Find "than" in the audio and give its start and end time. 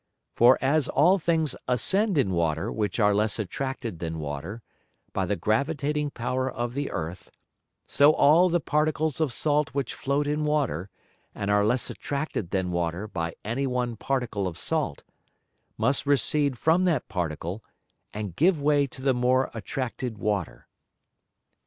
3.99-4.17, 12.49-12.71